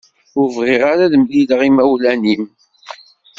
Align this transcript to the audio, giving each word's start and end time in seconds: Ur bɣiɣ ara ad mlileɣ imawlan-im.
Ur 0.39 0.47
bɣiɣ 0.55 0.81
ara 0.91 1.03
ad 1.07 1.13
mlileɣ 1.21 1.61
imawlan-im. 1.69 2.43